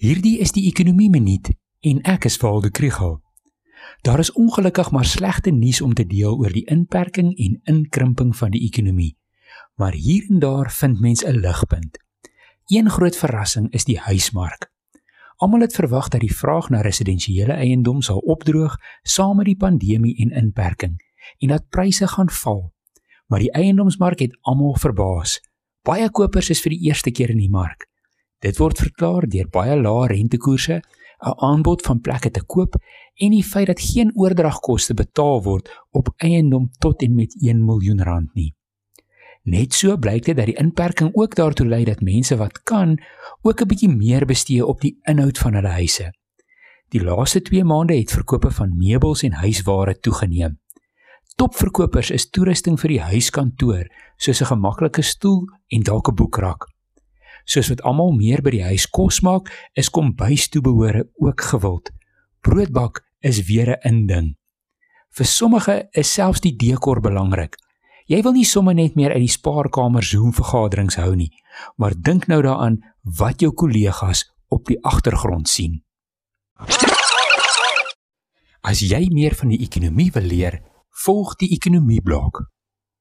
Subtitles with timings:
[0.00, 1.50] Hierdie is die ekonomie minuut
[1.84, 3.18] en ek is Waldo Krugel.
[4.00, 8.54] Daar is ongelukkig maar slegte nuus om te deel oor die inperking en inkrimping van
[8.54, 9.10] die ekonomie.
[9.76, 11.98] Maar hier en daar vind mens 'n ligpunt.
[12.72, 14.70] Een groot verrassing is die huismark.
[15.36, 20.16] Almal het verwag dat die vraag na residensiële eiendom sal opdroog saam met die pandemie
[20.16, 20.96] en inperking
[21.38, 22.72] en dat pryse gaan val.
[23.26, 25.40] Maar die eiendomsmark het almal verbaas.
[25.82, 27.90] Baie kopers is vir die eerste keer in die mark.
[28.40, 30.80] Dit word verklaar deur baie lae rentekoerse,
[31.20, 32.76] 'n aanbod van plekke te koop
[33.20, 38.02] en die feit dat geen oordragkoste betaal word op eiendom tot en met 1 miljoen
[38.02, 38.54] rand nie.
[39.44, 42.98] Net so blyk dit dat die inperking ook daartoe lei dat mense wat kan,
[43.42, 46.12] ook 'n bietjie meer bestee op die inhoud van hulle huise.
[46.88, 50.58] Die laaste 2 maande het verkope van meubels en huisware toegeneem.
[51.36, 53.84] Topverkopers is toerusting vir die huiskantoor,
[54.16, 56.79] soos 'n gemaklike stoel en dalk 'n boekrak
[57.50, 61.90] soos wat almal meer by die huis kos maak, is kombuistoebehore ook gewild.
[62.46, 64.36] Broodbak is weer 'n inding.
[65.10, 67.56] Vir sommige is selfs die dekor belangrik.
[68.06, 71.30] Jy wil nie sommer net meer uit die spaarkamer Zoom vergaderings hou nie,
[71.76, 75.82] maar dink nou daaraan wat jou kollegas op die agtergrond sien.
[78.60, 80.62] As jy meer van die ekonomie wil leer,
[81.04, 82.49] volg die ekonomie blok.